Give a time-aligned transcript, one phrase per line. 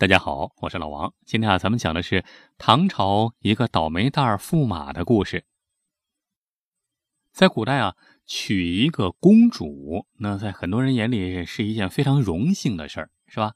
[0.00, 1.12] 大家好，我是老王。
[1.26, 2.24] 今天啊，咱们讲的是
[2.56, 5.44] 唐朝一个倒霉蛋驸马的故事。
[7.34, 13.52] 在古代啊，娶一个公主，那在很多人眼里是一件非常荣幸的事儿，是吧？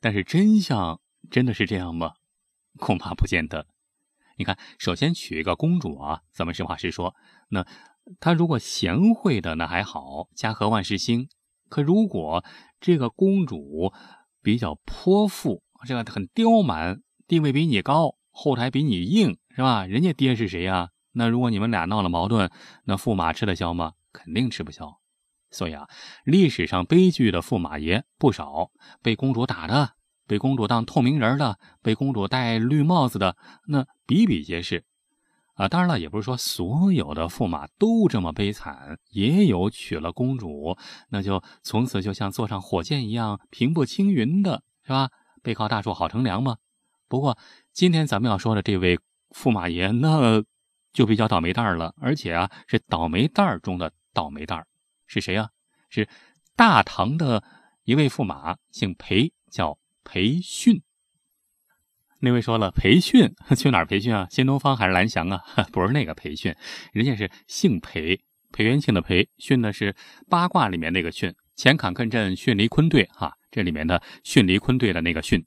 [0.00, 1.00] 但是真相
[1.30, 2.14] 真的是这样吗？
[2.80, 3.68] 恐怕不见得。
[4.36, 7.14] 你看，首先娶一个公主啊，咱们实话实说，
[7.50, 7.64] 那
[8.18, 11.28] 她如果贤惠的那还好，家和万事兴。
[11.68, 12.44] 可如果
[12.80, 13.92] 这个公主
[14.42, 19.86] 比较泼妇，这个很刁蛮，地位比你高，后台比你硬，是吧？
[19.86, 20.90] 人家爹是谁呀？
[21.12, 22.50] 那如果你们俩闹了矛盾，
[22.84, 23.92] 那驸马吃得消吗？
[24.12, 24.98] 肯定吃不消。
[25.50, 25.86] 所以啊，
[26.24, 28.70] 历史上悲剧的驸马爷不少，
[29.02, 29.92] 被公主打的，
[30.26, 33.36] 被公主当透明人的，被公主戴绿帽子的，
[33.68, 34.84] 那比比皆是。
[35.54, 40.76] 啊，当然了，也不是说所有的驸马都这么悲惨，也有娶了公主，
[41.10, 45.10] 那就从此就像坐上火箭一样平步青云的，是吧？
[45.44, 46.56] 背靠大树好乘凉吗？
[47.06, 47.38] 不过
[47.72, 48.98] 今天咱们要说的这位
[49.30, 50.42] 驸马爷，那
[50.92, 54.66] 就比较倒霉蛋儿了，而且啊是倒霉蛋儿中的倒霉蛋儿
[55.06, 55.50] 是谁啊？
[55.90, 56.08] 是
[56.56, 57.44] 大唐的
[57.84, 60.82] 一位驸马，姓裴，叫裴训。
[62.20, 64.26] 那位说了，裴训 去哪儿培训啊？
[64.30, 65.42] 新东方还是蓝翔啊？
[65.70, 66.56] 不是那个培训，
[66.92, 69.94] 人家是姓裴，裴元庆的裴，训的是
[70.30, 73.36] 八卦里面那个训，前坎艮震巽离坤兑哈。
[73.54, 75.46] 这里面的训离坤队的那个训，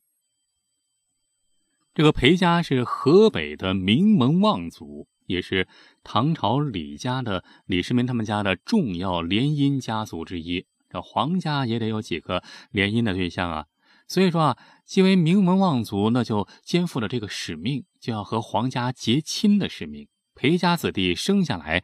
[1.94, 5.67] 这个裴家是河北的名门望族，也是
[6.05, 10.66] 唐朝李家的李世民他们家的重要联姻家族之一。
[10.89, 12.41] 这皇家也得有几个
[12.72, 13.66] 联姻的对象啊，
[14.08, 20.08] 所以说啊，既为名门望族，那就肩负了这个使命，就要和皇家结亲的使命。
[20.33, 21.83] 裴家子弟生下来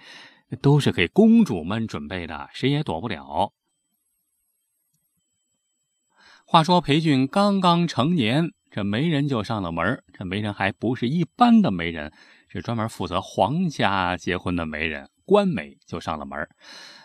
[0.62, 3.52] 都是给公主们准备的，谁也躲不了。
[6.54, 10.04] 话说裴俊刚刚成年，这媒人就上了门。
[10.14, 12.14] 这媒人还不是一般的媒人，
[12.48, 16.48] 是专门负责皇家结婚的媒人，官媒就上了门，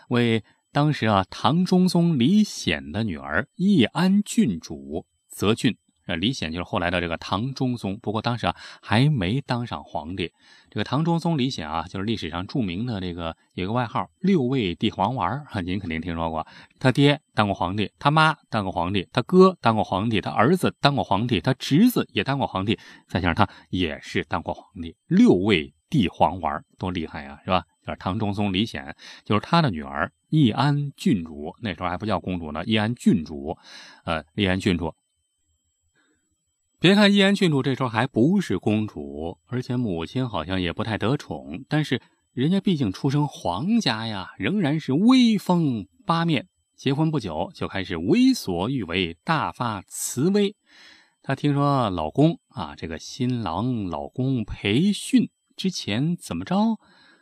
[0.09, 5.75] 为当时啊唐中宗李显的女儿易安郡主择俊。
[6.09, 10.33] 那李显就是后来的这个唐中宗，不过当时啊还没当上皇帝。
[10.71, 16.45] 这个唐中宗李显啊，就是历史上著名的这个有个外号“六味地黄丸”啊， 您肯定听说过。
[16.79, 24.95] 他爹当过皇帝，他妈当过皇帝，他哥当过皇帝，他儿子当过皇帝，他侄子也当过皇帝，再加上他也是当过皇帝。
[25.05, 27.63] 六味地黄丸多厉害呀，是吧？
[27.85, 33.55] 就是唐中宗李显，就是他的女儿义安郡主，那时候还不叫公主呢，义安郡主，
[34.05, 34.93] 呃，义安郡主。
[36.81, 42.01] 别看伊安郡主这时候还不是公主，而且母亲好像也不太得宠，但是
[42.31, 46.47] 人家毕竟出生皇家呀，仍然是威风八面。
[46.77, 50.55] 结婚不久就开始为所欲为，大发慈悲。
[51.21, 56.79] 她听说老公啊，这个新郎老公培训之前怎么着，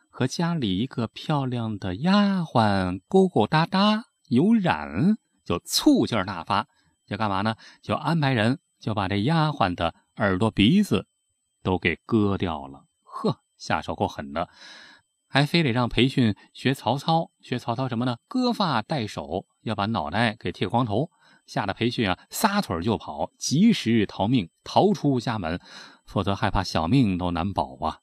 [0.10, 6.68] 和家里一个漂亮的丫鬟勾勾搭搭有染，就醋劲儿大发，
[7.08, 7.56] 要干嘛呢？
[7.82, 8.60] 就安排人。
[8.80, 11.08] 就把这丫鬟的耳朵、鼻子
[11.64, 12.86] 都给割掉了。
[13.04, 14.50] 呵，下手够狠的，
[15.28, 18.18] 还非得让培训学曹操，学曹操什么呢？
[18.28, 21.10] 割发代首，要把脑袋给剃光头，
[21.46, 25.60] 吓得培训啊撒腿就跑，及时逃命，逃出家门，
[26.06, 28.00] 否则害怕小命都难保啊。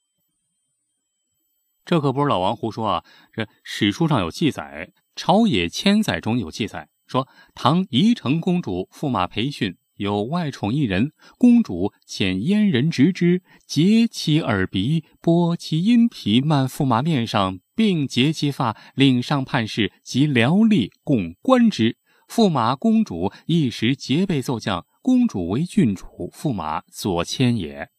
[1.85, 9.77] 这可不是老王胡说啊，这史书上有记载，《朝野千载》中有记载，说唐宜城公主驸马裴训。
[9.95, 21.97] 有外宠一人，公主遣阉人执之，截其耳鼻，剥其阴皮，漫驸马面上，并截其发，领上判事及僚吏共观之。
[22.27, 27.89] 驸马公主一时结被奏降，公主为郡主，驸马所迁也。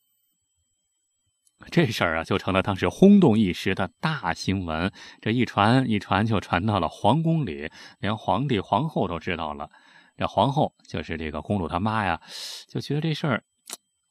[1.71, 4.93] 这事儿啊，就成了当时轰动一时的大新闻。
[5.23, 9.71] 这一传一传，就传到了皇宫里，连皇帝皇后都知道了。
[10.16, 12.21] 这皇后就是这个公主她妈呀，
[12.68, 13.45] 就觉得这事儿，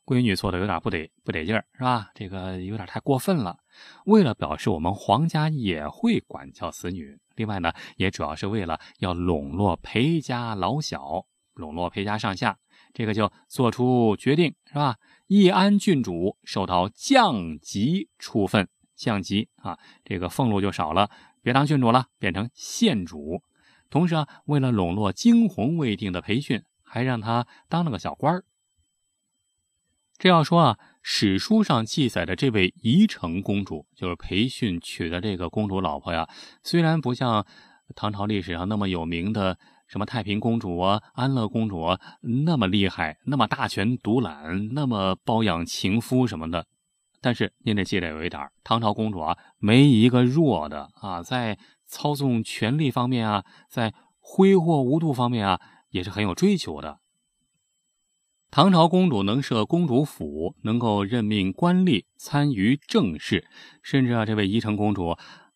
[0.06, 2.12] 闺女做的有点不得不得劲儿，是吧？
[2.14, 3.58] 这个有点太过分了。
[4.06, 12.58] 为了表示我们皇家也会管教子女，另外呢，也主要是为了要笼络裴家老小，笼络裴家上下，
[12.94, 14.98] 这个就做出决定，是吧？
[15.28, 21.10] 义安郡主受到降级处分，降级啊，这个俸禄就少了，
[21.42, 23.42] 别当郡主了，变成县主。
[23.96, 28.44] 同时啊，为了笼络惊魂未定的裴训，还让他当了个小官儿。
[30.18, 36.28] 这要说啊，史书上记载的这位宜城公主，就是裴训娶的这个公主老婆呀。
[36.62, 37.46] 虽然不像
[37.96, 39.58] 唐朝历史上那么有名的
[39.88, 46.68] 什么太平公主啊、安乐公主啊那么厉害，那么大权独揽，那么包养情夫什么的。
[47.22, 51.58] 但是您得记得有一点，唐朝公主啊，没一个弱的啊，在
[51.96, 55.62] 操纵权力方面啊，在挥霍无度方面啊，
[55.92, 57.00] 也是很有追求的。
[58.52, 63.48] 唐朝公主能设公主府，能够任命官吏参与政事，
[63.82, 65.16] 甚至啊，这位宜城公主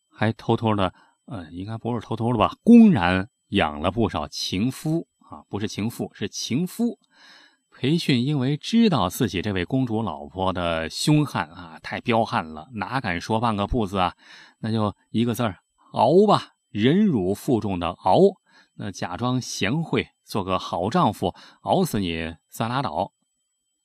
[0.09, 0.93] 还偷偷的，
[1.25, 6.97] 呃，应该不是偷偷的吧，公然养了不少情夫啊，不是情妇，是情夫。
[7.69, 14.15] 裴训因为知道自己这位公主老婆的凶悍啊，太彪悍了，哪敢说半个不字啊？
[14.59, 15.57] 那就一个字儿
[15.91, 18.19] 熬吧，忍辱负重的熬。
[18.75, 23.13] 那假装贤惠，做个好丈夫，熬死你算拉倒。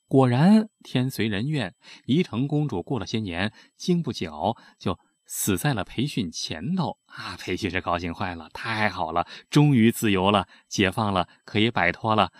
[0.07, 1.73] 果然天随人愿，
[2.05, 7.35] 宜城公主过了些年，经不起熬，就死在了培训前头啊！
[7.37, 12.31] 培训是高兴坏了，太好了，终于自由了，解放了，可以摆脱了。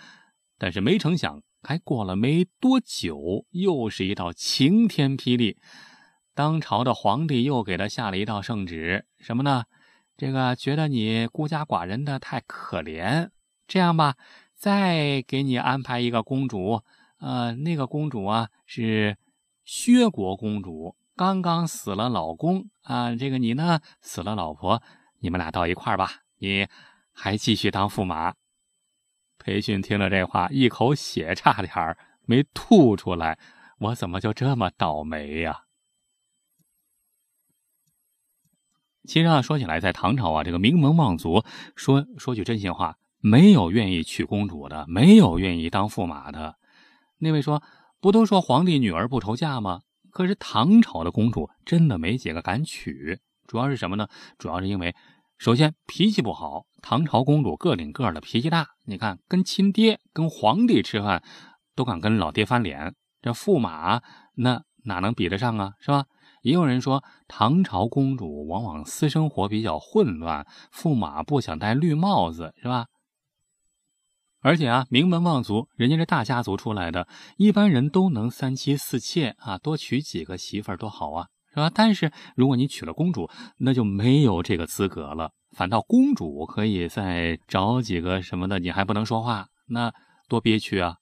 [0.56, 5.58] 但是没成想，还过了没多久，又是一道晴天霹雳，
[6.36, 9.64] 当朝的皇帝又给他下了一道圣旨，什么呢？
[10.18, 13.30] 这个觉得你孤家寡人的太可怜，
[13.66, 14.16] 这样吧，
[14.54, 16.82] 再给你安排一个公主，
[17.20, 19.16] 呃，那个公主啊是
[19.64, 24.82] 薛国公主，刚刚死了老公啊，这个你呢死了老婆，
[25.20, 26.10] 你们俩到一块儿吧，
[26.40, 26.68] 你
[27.14, 28.34] 还继续当驸马。
[29.38, 31.96] 裴训听了这话，一口血差点
[32.26, 33.38] 没吐出来，
[33.78, 35.62] 我怎么就这么倒霉呀？
[39.06, 41.44] 其实啊，说起来，在唐朝啊，这个名门望族，
[41.76, 46.56] 说说句真心话，没有愿意娶公主的，没有愿意当驸马的。
[47.18, 47.62] 那位说，
[48.00, 49.80] 不都说皇帝女儿不愁嫁吗？
[50.10, 54.08] 可是唐朝的公主真的没几个敢娶，主要是什么呢？
[54.38, 54.94] 主要是因为，
[55.38, 58.66] 首先脾气不好，唐朝公主个顶个的脾气大。
[58.84, 61.22] 你看，跟亲爹、跟皇帝吃饭，
[61.74, 64.02] 都敢跟老爹翻脸，这驸马
[64.34, 65.72] 那哪能比得上啊？
[65.80, 66.06] 是吧？
[66.46, 72.86] 也有人说，唐朝公主往往私生活比较混乱，驸马不想戴绿帽子，是吧？
[74.42, 81.68] 而且啊，名门望族，人家是大家族出来的，一般人都能三妻四妾啊，多娶几个媳妇儿多好啊，是吧？
[81.74, 83.28] 但是如果你娶了公主，
[83.58, 89.92] 那就没有这个资格了，反倒公主可以再找几个什么的，你还不能说话，那
[90.28, 90.98] 多憋屈啊！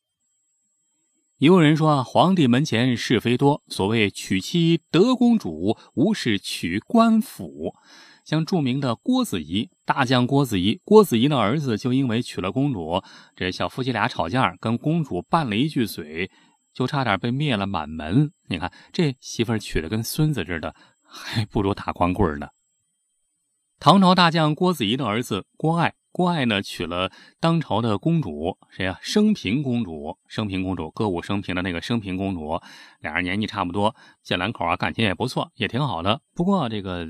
[1.44, 3.62] 也有人说啊，皇帝门前是非多。
[3.68, 7.74] 所谓娶妻得公主，无事娶官府。
[8.24, 13.02] 像著名的郭子仪，大将郭子仪，郭子仪的儿子就因为娶了公主，
[13.36, 16.30] 这小夫妻俩吵架，跟公主拌了一句嘴，
[16.72, 18.32] 就差点被灭了满门。
[18.48, 22.48] 你看这媳妇娶的跟孙子似的，还不如打光棍呢。
[23.78, 25.92] 唐朝大将郭子仪的儿子郭爱。
[26.14, 28.96] 郭爱呢娶了当朝的公主，谁呀？
[29.02, 32.60] 升平公主，升平公主，歌舞升平的那个升平公主，
[33.00, 36.20] 俩人年纪差不多，小两口啊，感情也不错，也挺好的。
[36.32, 37.04] 不过这个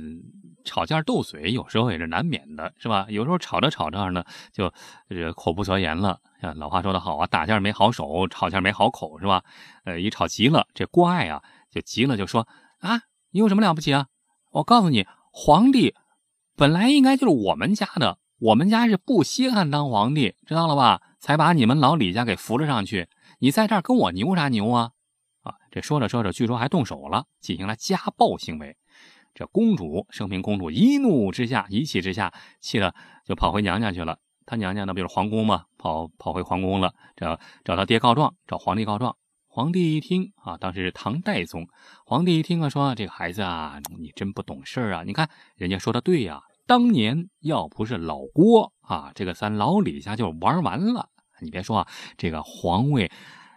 [0.64, 3.04] 吵架斗嘴有时候也是难免的，是吧？
[3.10, 4.24] 有时候吵着吵着呢，
[4.54, 4.72] 就
[5.10, 6.18] 这口不择言了。
[6.56, 9.44] 老话说得好啊，打架没好手，吵架没好口，是吧？
[9.84, 12.48] 呃，一吵急了，这郭爱啊就急了，就说
[12.78, 13.02] 啊，
[13.32, 14.06] 你有什么了不起啊？
[14.52, 15.94] 我告诉你，皇帝
[16.56, 18.16] 本来应该就是我们家的。
[18.38, 21.00] 我们家是不稀罕当皇帝，知道了吧？
[21.20, 23.08] 才把你们老李家给扶了上去。
[23.38, 24.90] 你在这儿跟我牛啥牛啊？
[25.42, 28.76] 啊，这说着说着，据说还动手了，进行了家暴行为。
[29.34, 34.18] 这公主生平公主一怒之下，一气之下，气的就跑回娘家去了。
[34.46, 35.64] 她娘家那不就是皇宫吗？
[35.78, 39.16] 跑跑回皇宫了，找找他爹告状，找皇帝告状。
[39.46, 41.66] 皇帝一听啊，当时是唐代宗。
[42.04, 45.02] 皇帝一听啊，说这个孩子啊，你真不懂事啊！
[45.04, 46.42] 你看人家说的对呀。
[46.66, 51.10] 当年要不是老郭啊，这个咱老李家就玩完了。
[51.40, 53.10] 你别说啊，这个皇位，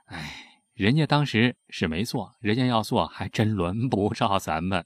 [0.05, 4.85] 哎，人家当时是没错，人家要做还真轮不着咱们。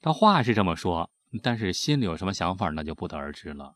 [0.00, 1.10] 他话是这么说，
[1.42, 3.74] 但是心里有什么想法，那就不得而知了。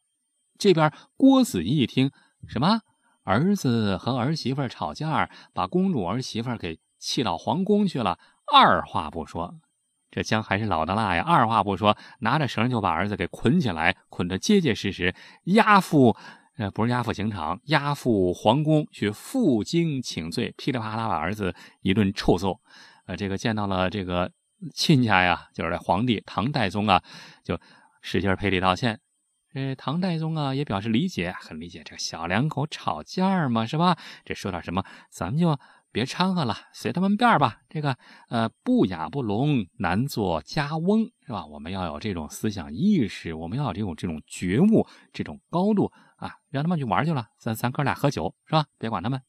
[0.58, 2.10] 这边郭子仪一听，
[2.48, 2.80] 什么
[3.22, 8.18] 儿子和儿媳妇吵架，把公主儿媳妇给气到皇宫去了，
[8.52, 9.54] 二话不说。
[10.10, 11.22] 这姜还是老的辣呀！
[11.22, 15.14] 二话不说，拿着绳就把儿子给捆起来，捆得结结实实，
[15.44, 16.16] 押赴，
[16.56, 22.60] 呃，不是押赴刑场，押赴皇宫去负荆请罪，噼里啪啦把儿子一顿臭揍。
[23.06, 24.32] 呃，这个见到了这个
[24.74, 27.02] 亲家呀，就是这皇帝唐代宗啊，
[27.44, 27.60] 就
[28.02, 28.98] 使劲赔礼道歉。
[29.52, 33.96] 这唐代宗啊也表示理解，很理解这个小两口吵架嘛，是吧？
[34.24, 35.58] 这说点什么，咱们就。
[35.92, 37.58] 别掺和了，随他们便吧。
[37.68, 37.96] 这个，
[38.28, 41.46] 呃，不雅不聋，难做家翁，是吧？
[41.46, 48.64] 我们要有这种思想意识，我们要有这种这种觉悟，这种高度啊，让他们去玩去了，咱咱哥俩喝酒是吧？
[48.78, 49.20] 别管他们。